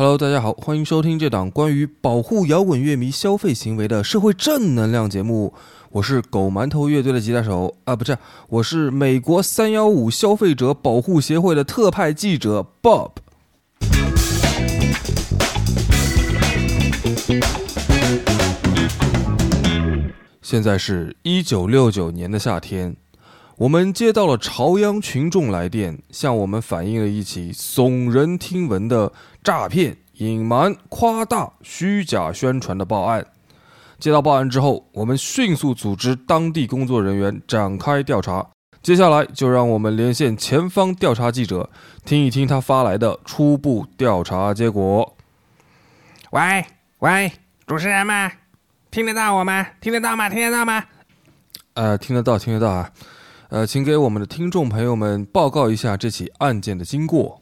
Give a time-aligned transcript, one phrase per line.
[0.00, 5.52] Hello，大家好，欢迎收听这档关于保护摇滚乐迷消费行为的社会正能量节目。
[5.90, 8.16] 我是狗馒头乐队的吉他手啊，不是，
[8.48, 13.10] 我是美国三幺五消费者保护协会的特派记者 Bob。
[20.40, 22.94] 现在是一九六九年的夏天，
[23.56, 29.12] 我们接到了朝阳群众来电，向我们反映了一起耸人听闻的
[29.48, 33.26] 诈骗、隐瞒、夸大、虚假宣传的报案。
[33.98, 38.46] 接到报案之后，我们迅速组织当地工作人员展开调查。
[38.82, 41.70] 接下来就让我们连线前方调查记者，
[42.04, 45.16] 听一听他发来的初步调查结果。
[46.32, 46.66] 喂
[46.98, 47.32] 喂，
[47.66, 48.30] 主持人们，
[48.90, 49.66] 听得到我吗？
[49.80, 50.28] 听得到吗？
[50.28, 50.84] 听得到吗？
[51.72, 52.90] 呃，听得到，听得到啊。
[53.48, 57.40] 呃，请给我们的听众朋友们报告一下这起案件的经过。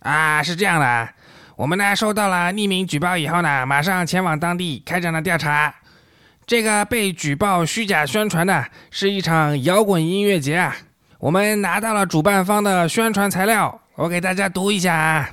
[0.00, 1.08] 啊，是这样的，
[1.60, 5.74] 我们呢收到了匿名举报以后呢，马上前往当地开展了调查。
[6.46, 10.74] 这个被举报虚假宣传的是一场摇滚音乐节啊！
[11.18, 15.28] 我们拿到了主办方的宣传材料，我给大家读一下啊。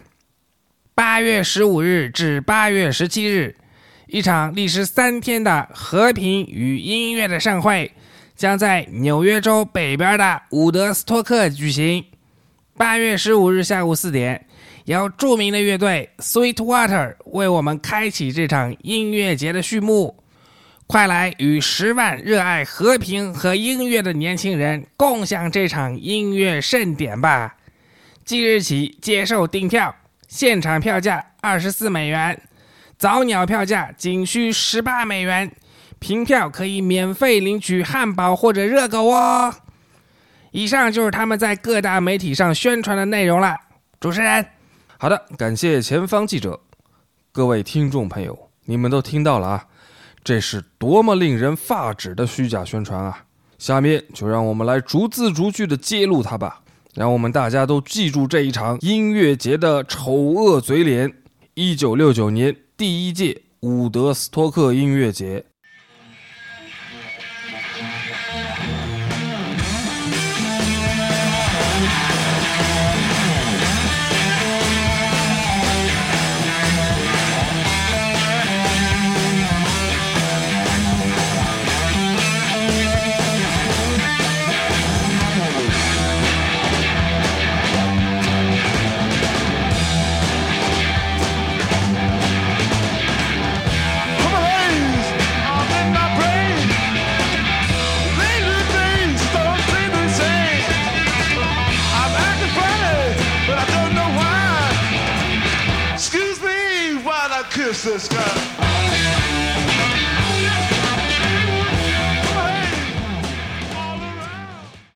[0.93, 3.55] 八月十五日至八月十七日，
[4.07, 7.93] 一场历时三天的和平与音乐的盛会
[8.35, 12.03] 将在纽约州北边的伍德斯托克举行。
[12.75, 14.45] 八月十五日下午四点，
[14.87, 20.23] 由著名的乐队 Sweetwater 为我们开启这场音乐节的序幕。
[20.87, 27.57] 快来与十万热爱和平和音乐的年轻人共享这场音乐盛典吧！
[28.23, 29.93] 即日起接受订票，
[30.29, 32.41] 现场票价二十四美元，
[32.97, 35.51] 早鸟票价仅需十八美元，
[35.99, 39.53] 凭票可以免费领取汉堡或者热狗哦。
[40.51, 43.57] 以上就是他们在各大媒体上宣传的内容了。
[43.99, 44.45] 主持人，
[44.99, 46.59] 好的，感谢前方记者，
[47.31, 49.67] 各位听众朋友，你们都听到了啊。
[50.23, 53.25] 这是多么令人发指的虚假宣传啊！
[53.59, 56.63] 下面就让我们来逐字逐句的揭露它吧，
[56.95, 61.13] 让我们大家都记住这一场音乐节的丑恶嘴脸。
[61.53, 65.45] 一九六九年第一届伍德斯托克音乐节。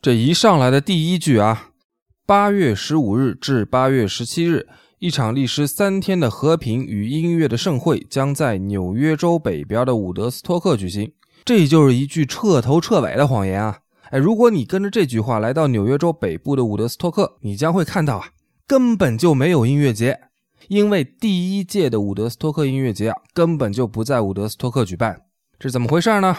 [0.02, 1.70] 这一上来的第一句啊，
[2.26, 11.12] 八月十五日至八月十七日，一场历时三天的和平与音乐的盛会将在纽约州北边的伍德斯托克举行。
[11.46, 13.78] 这就是一句彻头彻尾的谎言啊！
[14.10, 18.30] 哎，如果你跟着这句话来到纽约州北部的伍德斯托克，你将会看到啊，
[18.66, 20.20] 根本就没有音乐节，
[20.68, 25.22] 因为第一届的伍德斯托克音乐节啊，根本就不在伍德斯托克举办。
[25.60, 26.36] 这是怎么回事呢？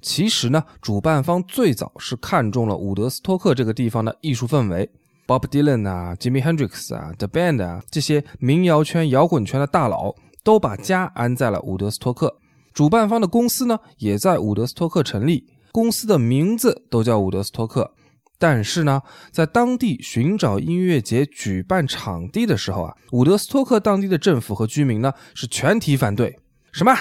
[0.00, 4.90] 其实呢，主办方最早是看中了伍德斯托克这个地方的艺术氛围
[5.26, 12.34] ，Bob Dylan 啊、Jimi Hendrix 啊、The Band 啊这些民谣圈、摇滚圈的大佬都把家安在了伍德斯托克。
[12.72, 17.92] 主办方的公司呢，也在伍德斯托克成立，公司的名字都叫伍德斯托克。
[18.40, 26.38] 但是呢，在当地寻找音乐节举办场地的时候啊，伍德斯托克当地的政府和居民呢是全体反对。
[26.72, 26.96] 什么？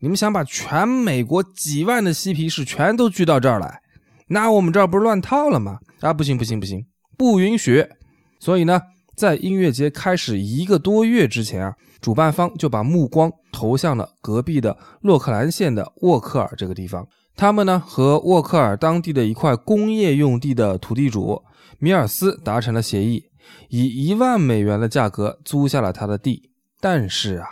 [0.00, 3.80] 你们想把全美国几万的嬉皮士全都聚到这儿来，
[4.26, 5.78] 那我们这儿不是乱套了吗？
[6.00, 6.84] 啊，不行不行不行，
[7.16, 7.86] 不允许！
[8.38, 8.82] 所以呢，
[9.16, 17.06] 在音乐节开始一个多月之前啊，主办方就把目光投向了隔壁的洛克兰县的沃克尔这个地方。
[17.36, 21.42] 他们呢和沃克尔当地的一块工业用地的土地主
[21.78, 23.24] 米尔斯达成了协议，
[23.68, 26.50] 以一万美元的价格租下了他的地。
[26.80, 27.46] 但是啊。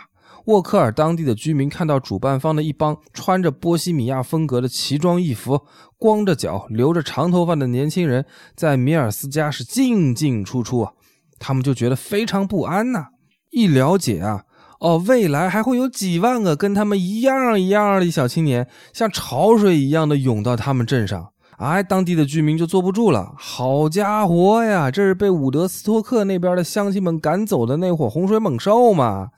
[0.45, 5.61] 沃克尔当地的居民看到主办方的一帮穿着波西米亚风格的奇装异服、
[5.99, 8.25] 光着脚、留着长头发的年轻人
[8.55, 10.93] 在米尔斯家是进进出出啊，
[11.37, 13.09] 他们就觉得非常不安呐。
[13.51, 14.45] 一了解啊，
[14.81, 23.35] 哦，未来还会有几万个跟他们一样一样的小青年，像潮水一样的涌到他们镇上哎，当地的居民就坐不住了。
[23.37, 29.29] 好家伙呀，这是被伍德斯托克那边的乡亲们赶走的那伙洪水猛兽嘛，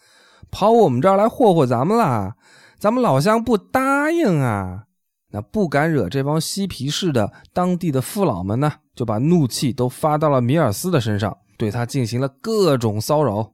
[0.50, 2.36] 跑我们这儿来霍霍咱们啦！
[2.80, 4.84] 咱们老乡不答应啊！
[5.32, 13.52] 那不敢惹这帮嬉皮士的当地的父老们呢，就把怒气都发到了米尔斯的身上，对他进行了各种骚扰。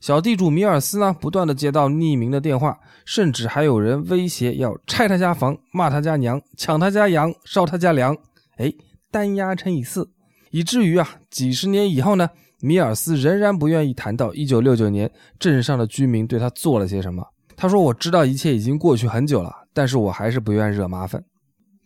[0.00, 8.16] 小地主米尔斯呢，不断的接到匿名的电话，甚至还有人威胁要拆他家房、骂他家娘、抢他家羊、烧他家粮。
[8.56, 8.72] 哎，
[9.10, 10.10] 单押乘以四，
[10.50, 12.30] 以至于啊，几十年以后呢，
[12.60, 17.22] 米尔斯仍然不愿意谈到1969年镇上的居民对他做了些什么。
[17.54, 21.22] 他说：“我知道一切已经过去很久了，但是我还是不愿惹麻烦。”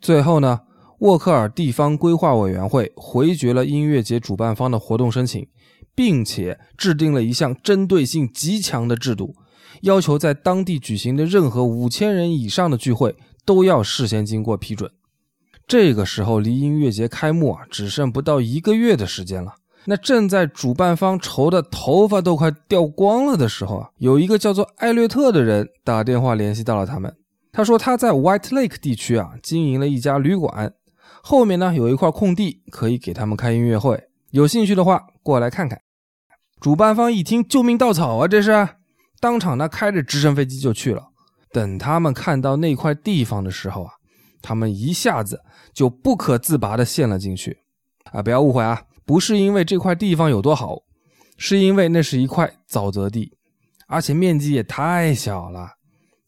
[0.00, 0.60] 最后呢，
[1.00, 5.44] 沃克尔地方规划委员会回绝了音乐节主办方的活动申请。
[5.94, 9.35] 并且制定了一项针对性极强的制度，
[9.82, 14.91] 要求在当地举行的任何五千人以上的聚会都要事先经过批准。
[15.67, 19.55] 这个时候离音乐节开幕啊，只剩不到一个月的时间了。
[19.87, 27.14] 那正在主办方愁的头发都快掉光了的时候啊，有一个叫做艾略特的人打电话联系到了他们。
[27.52, 30.73] 他说他在 White Lake 地区啊经营了一家旅馆，
[31.23, 35.81] 后面呢有一块空地可以给他们开音乐会，有兴趣的话过来看看。
[36.64, 38.26] 主办方一听，救命稻草啊！
[38.26, 38.66] 这是，
[39.20, 41.08] 当场呢开着直升飞机就去了。
[41.52, 43.93] 等他们看到那块地方的时候啊，
[44.40, 45.43] 他们一下子
[45.75, 47.58] 就不可自拔地陷了进去。
[48.12, 50.78] 啊，不要误会啊，不是因为这块地方有多好，
[51.37, 53.37] 是因为那是一块沼泽地，
[53.87, 55.69] 而且面积也太小了。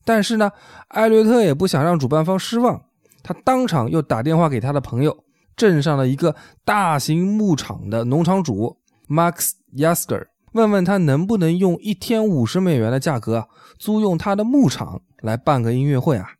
[0.04, 0.52] 但是呢，
[0.88, 2.78] 艾略特也不想让主办方失望，
[3.22, 5.16] 他当场又打电话给他的朋友，
[5.56, 8.76] 镇上的一个大型牧场的农场主。
[9.08, 13.46] Max Yasker 问问他能不能用一天五十美元的价格
[13.78, 16.30] 租用他的牧场来办个音乐会啊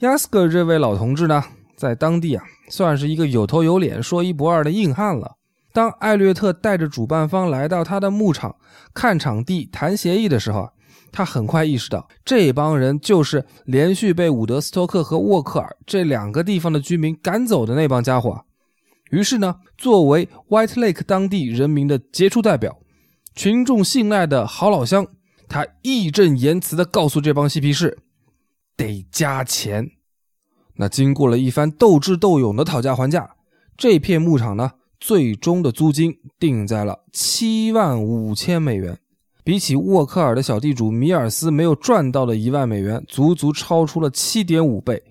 [0.00, 1.44] ？Yasker 这位老同志呢，
[1.76, 5.36] 在当地啊算是一个有头有脸、说一不二的硬汉了。
[5.74, 8.56] 当艾略特带着主办方来到他的牧场
[8.94, 10.70] 看场地、谈协议的时候啊，
[11.10, 18.44] 他很快意识到这帮人就是连续被伍德斯托克和沃克尔这两个地方的居民赶走的那帮家伙。
[19.12, 22.78] 于是呢，作为 White Lake 当地人民的杰出代表，
[23.34, 25.06] 群众信赖的好老乡，
[25.50, 27.98] 他义正言辞地告诉这帮嬉皮士，
[28.74, 29.90] 得加钱。
[30.76, 33.36] 那经过了一番斗智斗勇的讨价还价，
[33.76, 38.98] 这片牧场呢，最终的租金定在了七万五千美元，
[39.44, 45.02] 比起沃克尔的小地主米尔斯没有赚到的一万美元，足足超出了七点五倍。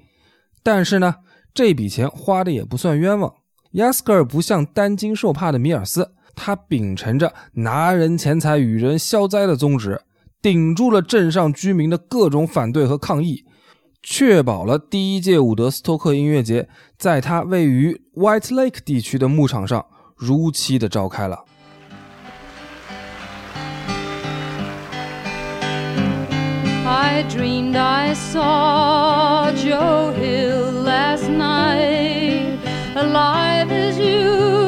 [0.64, 1.18] 但是呢，
[1.54, 3.32] 这笔钱花的也不算冤枉。
[3.74, 10.02] 亚斯格尔不像担惊受怕的米尔斯，他秉承着拿人钱财与人消灾的宗旨，
[10.42, 13.46] 顶住了镇上居民的各种反对和抗议，
[14.04, 19.86] 确保了第一届伍德斯托克音乐节在他位于 White Lake 地区的牧场上
[20.18, 21.46] 如期的召开了。
[26.84, 32.21] I dreamed I saw Joe Hill last night.
[33.02, 34.61] Alive as you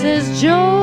[0.03, 0.82] says Joe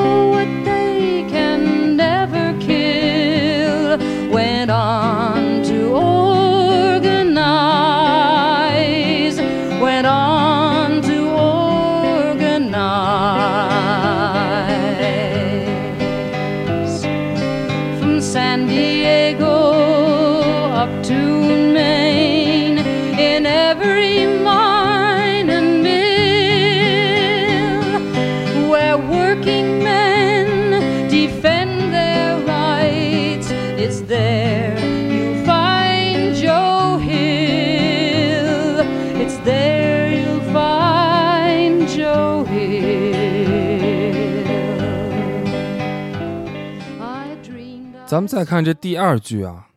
[48.10, 49.68] 咱们再看这第二句啊，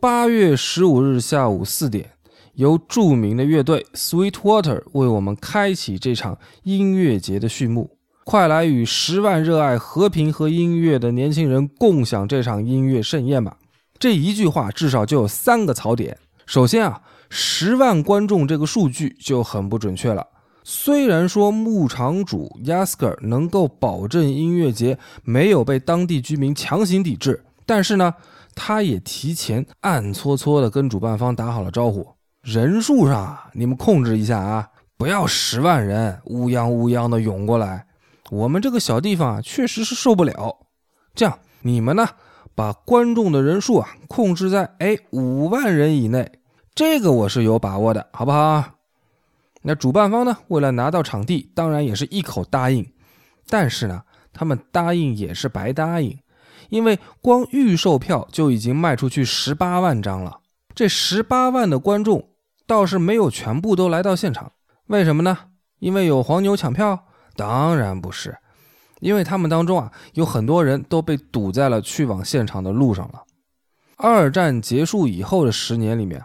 [0.00, 2.10] 八月十五日下午四点，
[2.54, 7.98] 由著名的乐队 Sweetwater 为我们开启这场音乐节的序幕。
[8.24, 13.56] 快来与十万热爱和平和音乐的年轻人共享这场音乐盛宴吧！
[13.96, 16.18] 这一句话至少就有三个槽点。
[16.46, 17.00] 首先啊，
[17.30, 20.26] 十万观众这个数据就很不准确了。
[20.68, 28.12] 虽然说牧场主 Yasker 能够保证音乐节没有被当地居民强行抵制，但是呢，
[28.52, 32.04] 他也提前暗搓搓的跟主办方打好了招呼，
[32.42, 34.68] 人数上你们控制一下啊，
[34.98, 37.86] 不要十万人乌泱乌泱的涌过来。
[38.32, 40.66] 我们这个小地方啊，确实是受不了。
[41.14, 42.08] 这样，你们呢，
[42.56, 46.40] 把观众的人数啊控制在哎五万人以内，
[46.74, 48.64] 这个我是有把握的，好不好？
[49.68, 52.86] 那主办方呢，为了拿到场地，当然也是一口答应。
[53.48, 56.16] 但是呢，他们答应也是白答应，
[56.68, 60.38] 因为光预售票就已经卖出去十八万张了。
[60.72, 62.28] 这十八万的观众
[62.64, 64.52] 倒是没有全部都来到现场，
[64.86, 65.36] 为什么呢？
[65.80, 67.04] 因为有黄牛抢票。
[67.34, 68.38] 当然不是，
[69.00, 73.24] 因为他们当中啊有很多人都被堵在了去往现场的路上了。
[73.96, 76.22] 二战结束以后的十年里面，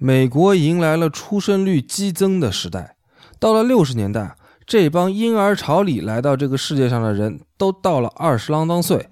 [0.00, 2.96] 美国迎来了出生率激增的时代。
[3.40, 9.08] 到了六十年代，这帮婴儿潮里来到这个世界上的人都到了二十啷当岁，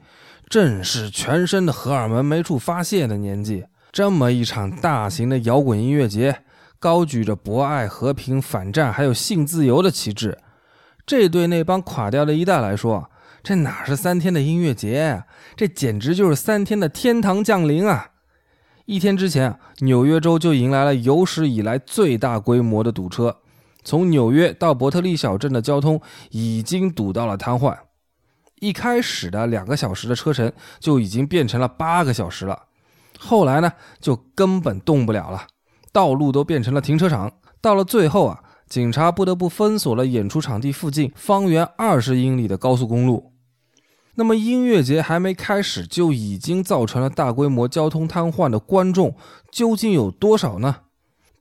[0.49, 3.65] 正是全身的荷尔蒙没处发泄的年纪。
[3.91, 6.43] 这么一场大型的摇滚音乐节，
[6.79, 10.39] 高举着博爱、和平、反战还有性自由的旗帜。
[11.05, 13.11] 这对那帮垮掉的一代来说，
[13.43, 15.27] 这哪是三天的音乐节呀？
[15.57, 18.11] 这简直就是三天的天堂降临啊！
[18.87, 23.37] 一天之前，纽约州就迎来了有史以来最大规模的堵车，
[23.83, 26.01] 从纽约到伯特利小镇的交通
[26.31, 27.77] 已经堵到了瘫痪。
[28.61, 32.63] 一开始的两个小时的车程就已经变成了八个小时了，
[33.19, 35.49] 后来呢，就根本动不了了，
[35.93, 37.33] 道路都变成了停车场。
[37.61, 38.43] 到了最后啊。
[38.69, 43.33] 警察不得不封锁了演出场地附近方圆二十英里的高速公路。
[44.19, 49.15] 那么，音乐节还没开始就已经造成了大规模交通瘫痪的观众
[49.51, 50.77] 究竟有多少呢？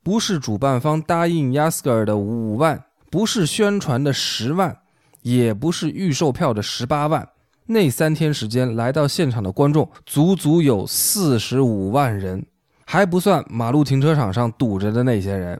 [0.04, 4.78] 不是主办方答应 Yasker 的五万，不是宣传的十万，
[5.22, 7.30] 也不是预售票的十八万。
[7.68, 12.46] 那三天时间来到现场的观众足足有四十五万人，
[12.86, 15.60] 还不算马路停车场上堵着的那些人。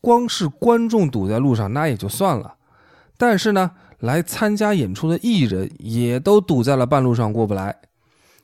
[0.00, 2.56] 光是观众堵在路上那也就算了，
[3.16, 3.70] 但是呢，
[4.04, 7.74] 来参加演出的艺人也都堵在了半路上过不来。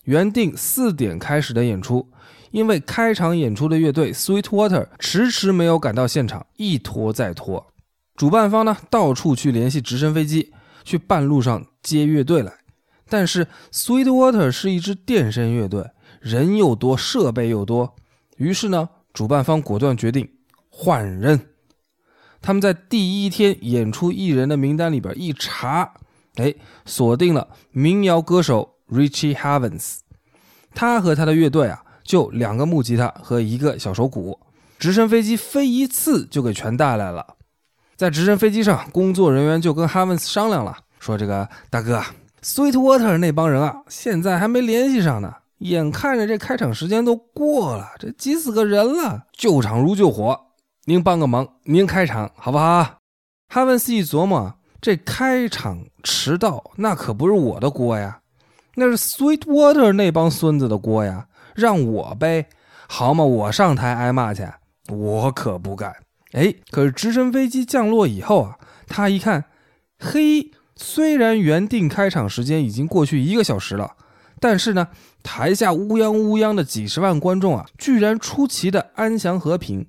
[0.04, 2.08] 原定四点开始的演出，
[2.50, 7.66] 因为开场演出的乐队 Sweetwater 迟迟没有赶到现场，一拖再拖。
[8.16, 10.50] 主办方呢，到处去联系直升飞机，
[10.82, 12.54] 去半路上接乐队来。
[13.10, 15.84] 但是 Sweetwater 是一支电声乐队，
[16.20, 17.94] 人又多，设备又多，
[18.38, 20.26] 于是呢，主办方果断决定
[20.70, 21.49] 换人。
[22.42, 25.92] 他们在第一天演出艺人的名单里边一查，
[26.36, 26.54] 哎，
[26.86, 29.98] 锁定了民谣歌手 Richie Havens。
[30.74, 34.38] 他和他的乐队啊，就两个木吉他和一个小手鼓，
[34.78, 37.36] 直升飞机飞一次就给全带来了。
[37.96, 42.02] 在直升飞机上，工作人员就跟 Havens 商量了，说：“这个大哥
[42.42, 45.34] ，Sweetwater 那帮人啊，现在还没联系上呢。
[45.58, 50.40] 眼看着这开场时间都过了，这急死个人了，救场如救火。”
[50.90, 52.98] 您帮个忙，您开场好不好？
[53.48, 58.22] 哈文斯一琢磨，这开场迟到那可不是我的锅呀，
[58.74, 62.46] 那是 Sweetwater 那帮孙子的锅呀，让我背
[62.88, 63.22] 好嘛？
[63.22, 64.44] 我上台挨骂去，
[64.88, 65.94] 我可不干。
[66.32, 69.44] 哎，可是直升飞机降落以后啊，他一看，
[70.00, 73.92] 嘿，虽然原定开场时间已经过去一个小时了，
[74.40, 74.88] 但是呢，
[75.22, 79.86] 台下乌泱乌泱的几十万观众啊，居然出奇的安详和平。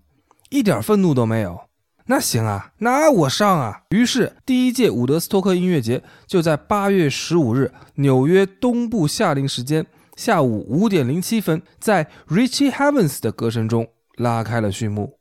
[0.51, 1.62] 一点愤怒都没有，
[2.08, 3.84] 那行啊，那我上啊。
[3.91, 9.86] 于是，第一届伍德斯托克音乐节就在八月十五日纽约东部夏令时间
[10.17, 15.21] 下午五点零七分，在 Richie Havens 的歌声中拉开了序幕。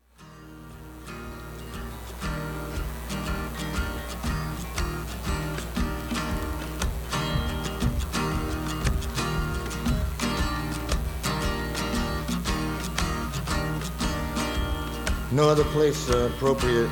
[15.32, 16.90] No other place uh, appropriate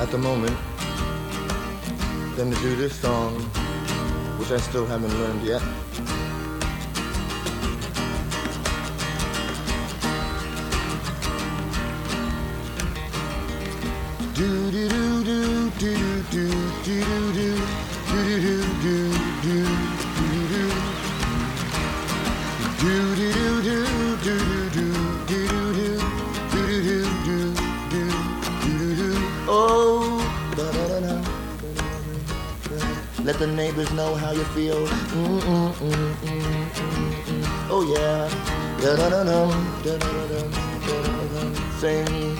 [0.00, 0.56] at the moment
[2.36, 3.34] than to do this song,
[4.38, 5.62] which I still haven't learned yet.
[33.26, 34.86] Let the neighbors know how you feel.
[37.68, 38.28] Oh yeah.
[41.80, 42.36] say me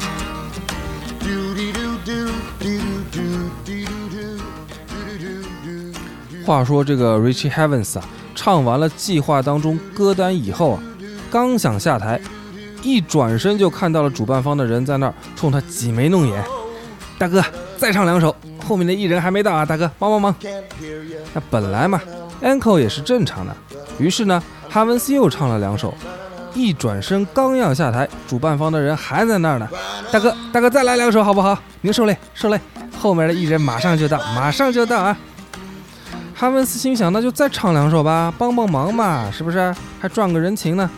[6.47, 8.05] 话说这个 Richie Havens 啊，
[8.37, 10.83] 唱完了计划当中歌单以后啊，
[11.29, 12.21] 刚想下台，
[12.85, 16.45] 一转身就看到了主办方的人在那儿冲他挤眉弄眼。
[17.19, 17.43] 大哥，
[17.77, 18.33] 再唱两首，
[18.67, 20.35] 后面的艺人还没到啊，大哥帮帮忙。
[21.33, 22.01] 那本来嘛
[22.43, 23.55] ，encore 也是正常的。
[23.99, 25.95] 于是呢，哈文斯又唱了两首，
[26.53, 29.69] 一转身刚要下台，主办方的人还在那儿呢。
[30.11, 31.57] 大哥，大哥再来两首好不好？
[31.81, 32.61] 您受累，受累。
[32.99, 35.17] 后面的艺人马上就到，马上就到啊！
[36.35, 39.75] 哈文斯心想，那就再唱两首吧，帮帮忙嘛，是不是？
[40.01, 40.91] 还赚个人情呢。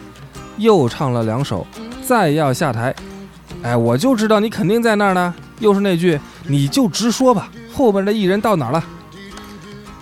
[0.56, 1.64] 又唱了两首，
[2.04, 2.92] 再要下台，
[3.62, 5.32] 哎，我就知道你肯定在那儿呢。
[5.60, 7.48] 又是那句，你就直说吧，
[7.78, 8.84] 后边的艺人到哪儿了？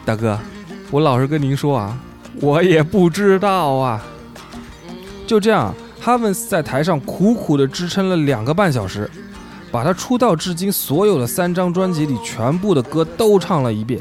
[0.02, 0.38] 大哥，
[0.90, 1.94] 我老实跟您说啊，
[2.40, 4.02] 我也不知道啊。
[5.26, 9.10] 就这样，哈文斯在台上苦苦地支撑了两个半小时，
[9.70, 14.00] 把他出道至今所有的三张专辑里全部的歌都唱了一遍。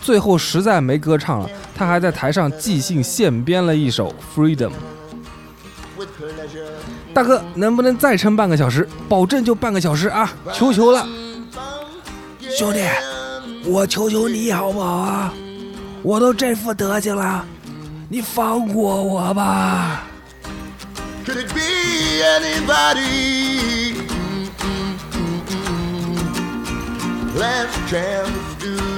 [0.00, 4.70] 最后实在没歌唱了，他还在台上即兴现编了一首《Freedom》。
[7.12, 8.88] 大哥，能不能再撑半个小时？
[9.06, 10.32] 保证就半个小时啊！
[10.54, 11.06] 求求了。
[12.56, 12.80] 兄弟，
[13.64, 15.32] 我求求你好不好啊？
[16.02, 17.44] 我都这副德行了，
[18.08, 20.04] 你放过我吧
[21.24, 21.60] ！Could it be
[22.22, 23.94] anybody?
[27.38, 28.28] Last chance.
[28.60, 28.91] Do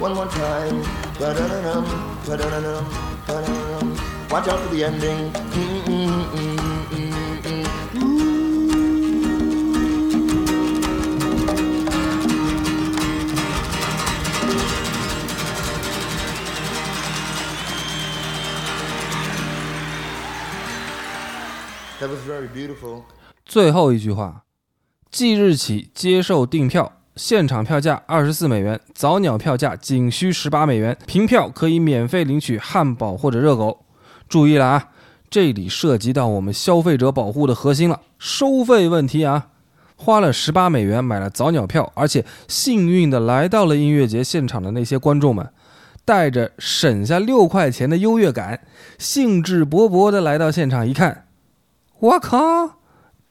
[0.00, 0.82] One more time.
[4.28, 5.32] Watch out for the ending.
[22.00, 23.04] That was very beautiful.
[23.44, 24.42] 最后一句话：
[25.10, 33.86] 即日起接受订票，现场票价二十四美元，早鸟票价仅需十八美元，凭票可以免费领取汉堡或者热狗。
[34.28, 34.88] 注意了啊，
[35.30, 39.48] 这里涉及到我们消费者保护的核心了，收费问题啊！
[39.96, 45.48] 花了十八美元买了早鸟票，而且幸运的来到了音乐节现场的那些观众们，
[46.04, 48.60] 带着省下六块钱的优越感，
[48.98, 51.26] 兴致勃勃的来到现场一看，
[51.98, 52.76] 我靠！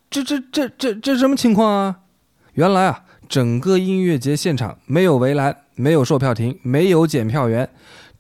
[0.10, 2.00] 这这这这这什么情况啊？
[2.54, 7.70] 原来啊，整个音乐节现场没有围栏，没有售票亭，没有检票员，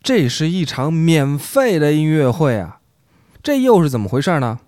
[0.01, 2.79] 这是一场免费的音乐会啊！
[3.41, 4.59] 这又是怎么回事呢？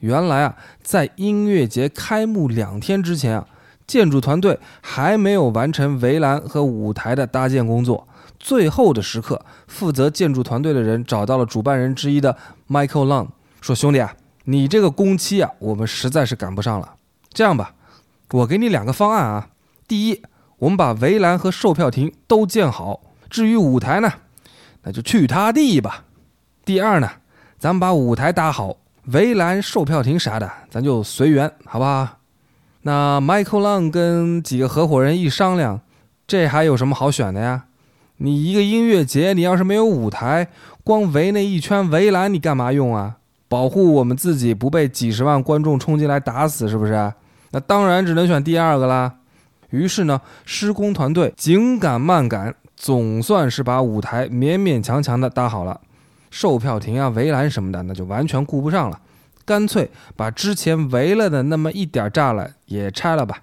[0.00, 3.46] 原来啊，在音乐节开幕两天之前啊，
[3.86, 8.06] 建筑团队还没有完成围栏和舞台的搭建工作。
[8.38, 12.36] 最后的时刻，负责建筑团队的人找到了主办人之一的
[12.68, 13.28] Michael Long，
[13.62, 16.96] 说：“兄弟啊，你这个工期啊，我们实在是赶不上了。
[17.32, 17.74] 这样吧，
[18.32, 19.48] 我给你两个方案啊。
[19.86, 20.22] 第一，
[20.58, 24.12] 我们把围栏和售票亭都建好，至于舞台呢，
[24.82, 26.04] 那就去他地吧。
[26.64, 27.10] 第二呢，
[27.58, 32.18] 咱们把舞台搭好，围栏、售票亭啥的，咱就随缘，好不好？
[32.82, 35.80] 那 Michael Long 跟几个合伙人一商量，
[36.26, 37.64] 这还有什么好选的呀？
[38.18, 40.48] 你一个音乐节，你要是没有舞台，
[40.82, 43.16] 光围那一圈围栏，你干嘛用啊？
[43.48, 47.12] 保护我们自己不被几十万观众冲进来打死，是不是？
[47.50, 49.14] 那当然只能选第二个啦。
[49.74, 55.80] 于是呢，施工团队紧赶慢赶，总算是把舞台勉勉强强的搭好了。
[56.30, 59.00] 售票亭啊、围栏什么的，那就完全顾不上了，
[59.44, 63.42] 干脆把之前围了的那么一点栅栏也拆了吧。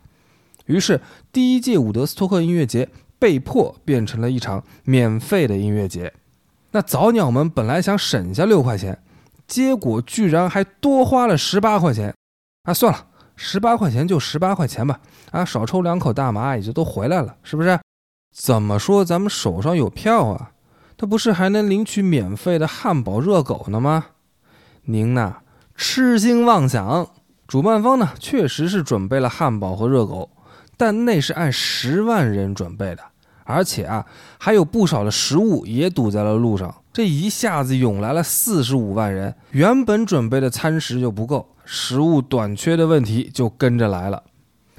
[0.66, 1.02] 于是，
[1.34, 2.88] 第一届伍德斯托克音乐节
[3.20, 6.14] 被迫变成了一场免费的音乐节。
[6.72, 8.98] 那早鸟们本来想省下六块钱，
[9.48, 12.14] 结果居然还多花了十八块钱。
[12.64, 15.00] 啊，算了，十八块钱就十八块钱吧。
[15.32, 17.80] 啊，少抽两口大麻也就都回来了，是不是？
[18.36, 20.52] 怎么说咱们手上有票啊？
[20.98, 24.06] 他不是还能领取免费的汉堡、热狗呢吗？
[24.84, 25.38] 您呐，
[25.76, 27.08] 痴心妄想。
[27.48, 30.30] 主办方呢，确实是准备了汉堡和热狗，
[30.78, 33.04] 但那是按十万人准备的，
[33.44, 34.06] 而且啊，
[34.40, 36.74] 还有不少的食物也堵在了路上。
[36.94, 44.24] 这一下子涌来了四十五万人，原本准备的餐食就不够，食物短缺的问题就跟着来了。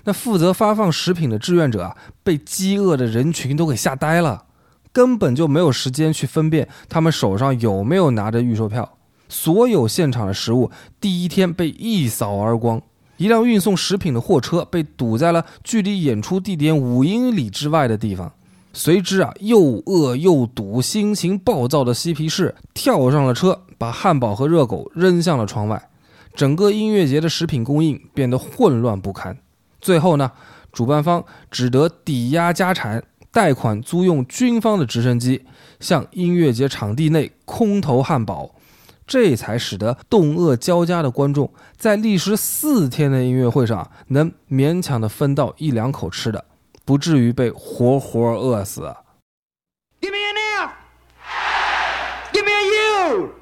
[0.05, 4.45] 那负责发放食品的志愿者啊，被饥饿的人群都给吓呆了，
[4.93, 8.99] 根本就没有时间去分辨他们手上有没有拿着预售票。
[9.29, 10.71] 所有现场的食物
[11.01, 12.83] 第一天被一扫而光，
[13.17, 18.31] 一辆运送食品的货车被堵在了距离演出地点五英里之外的地方。
[18.73, 25.91] 随之啊，又饿又堵、心情暴躁的嬉皮士跳上了车，把汉堡和热狗扔向了窗外。
[26.35, 29.37] 整个音乐节的食品供应变得混乱不堪。
[29.81, 30.33] 最后呢，
[30.73, 35.45] 主办方只得抵押家产，贷款租用军方的直升机，
[35.79, 38.55] 向音乐节场地内空投汉堡，
[39.07, 46.43] 这才使得冻饿交加的观众在历时四天的音乐会上能勉强的分到一两口吃的。
[46.85, 48.95] 不至于被活活饿死。
[50.01, 50.71] Give me an F.
[52.33, 52.63] Give me a
[53.09, 53.35] U.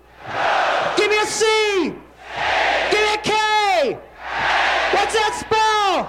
[0.97, 1.45] Give me a C.
[2.91, 3.99] Give me a K.
[4.93, 6.07] What's that spell?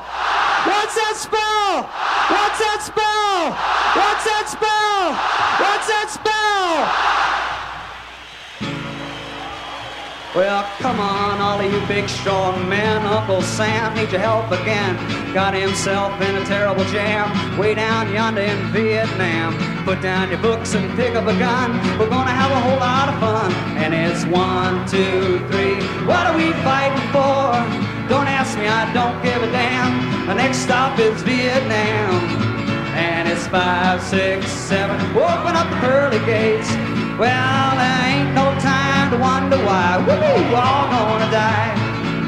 [0.66, 1.90] What's that spell?
[2.30, 3.52] What's that spell?
[3.96, 5.14] What's that spell?
[5.60, 6.21] What's that spell?
[10.34, 13.06] Well, come on, all of you big strong men.
[13.06, 14.96] Uncle Sam needs your help again.
[15.34, 19.58] Got himself in a terrible jam way down yonder in Vietnam.
[19.84, 21.74] Put down your books and pick up a gun.
[22.00, 23.52] We're gonna have a whole lot of fun.
[23.76, 25.76] And it's one, two, three.
[26.08, 27.52] What are we fighting for?
[28.08, 30.28] Don't ask me, I don't give a damn.
[30.28, 32.24] The next stop is Vietnam.
[32.96, 34.96] And it's five, six, seven.
[35.12, 36.91] Open up the pearly gates.
[37.18, 39.98] Well, there ain't no time to wonder why.
[40.00, 40.14] Woo,
[40.50, 41.76] we're all gonna die.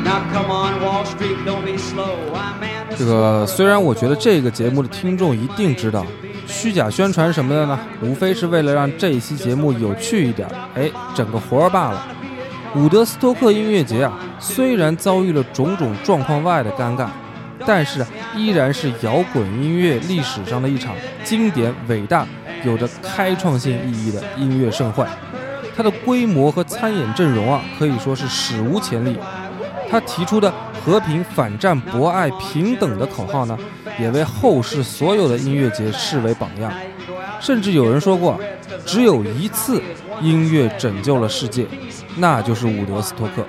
[0.03, 2.17] Now come on, Wall Street, don't be slow.
[2.33, 6.05] I man, this 这个虽然我觉得这个节目的听众一定知道，
[6.45, 12.05] 虚假宣传什么的呢，无非是为了让这一期节目有趣一点，哎，整个活儿罢了。
[12.75, 17.07] 伍德斯托克音乐节啊，虽然遭遇了种种状况外的尴尬，
[17.65, 20.93] 但是依然是摇滚音乐历史上的一场
[21.23, 22.27] 经典、伟大、
[22.63, 25.05] 有着开创性意义的音乐盛会。
[25.75, 29.17] 它的规模和参演阵容啊，可以说是史无前例。
[29.89, 30.51] 他提出的
[30.83, 33.57] 和平、反战、博爱、平等的口号呢，
[33.99, 36.71] 也为后世所有的音乐节视为榜样。
[37.39, 38.39] 甚至有人说过，
[38.85, 39.81] 只有一次
[40.21, 41.67] 音乐拯救了世界，
[42.17, 43.43] 那就是伍德斯托克。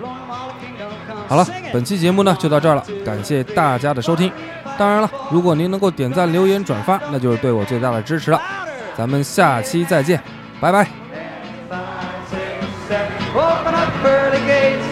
[1.26, 4.30] 好了，本期节目呢就到这儿了，感谢大家的收听。
[4.76, 8.40] 当然了，如果您能够点赞、留言、转发，那就是对我最大的支持了。
[8.97, 10.21] 咱们下期再见，
[10.59, 10.87] 拜拜。
[11.69, 11.79] five,
[12.31, 13.11] six, seven.
[13.35, 14.85] Open up pearly gates.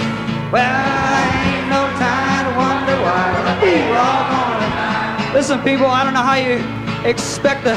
[0.51, 3.59] Well, ain't no time to wonder why.
[3.61, 5.33] We're all gonna die.
[5.33, 6.61] Listen, people, I don't know how you
[7.03, 7.75] expect to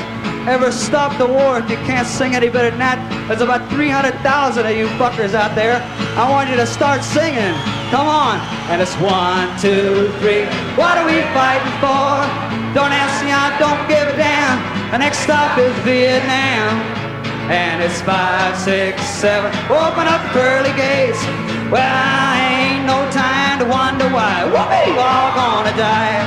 [0.49, 2.99] ever stop the war if you can't sing any better than that.
[3.29, 5.83] There's about 300,000 of you fuckers out there.
[6.17, 7.55] I want you to start singing.
[7.91, 8.39] Come on.
[8.71, 10.47] And it's one, two, three.
[10.79, 12.23] What are we fighting for?
[12.73, 14.74] Don't ask me, I don't give a damn.
[14.95, 16.81] The next stop is Vietnam.
[17.51, 19.51] And it's five, six, seven.
[19.69, 21.19] Open up the pearly gates.
[21.71, 24.45] Well, ain't no time to wonder why.
[24.47, 26.23] We're all gonna die.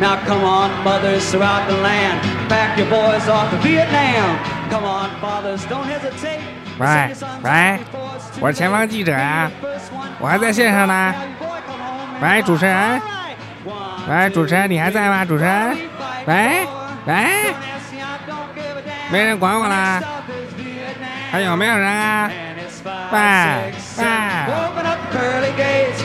[0.00, 2.20] Now come on, mothers throughout the land.
[2.48, 4.38] Pack your boys off to Vietnam.
[4.70, 6.38] Come on, fathers, don't hesitate.
[6.78, 7.10] 喂
[7.42, 7.80] 喂，
[8.38, 9.50] 我是前方记者啊，
[10.20, 11.14] 我还在线上呢。
[12.22, 13.02] 喂，主持人，
[14.08, 15.24] 喂，主持人，你还在吗？
[15.24, 15.76] 主持人，
[16.26, 16.66] 喂
[17.06, 17.14] 喂，
[19.09, 20.01] 没人管我啦？
[21.31, 22.29] 还有没有人啊？
[22.85, 23.19] 喂
[23.97, 24.05] 喂。
[24.47, 26.01] Open up the pearly gates.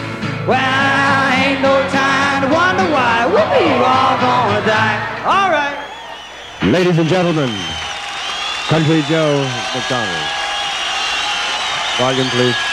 [0.47, 3.27] Well, ain't no time to wonder why.
[3.27, 4.97] We're all gonna die.
[5.27, 5.77] All right.
[6.63, 7.51] Ladies and gentlemen,
[8.69, 10.27] Country Joe McDonald.
[11.99, 12.68] Volume, please.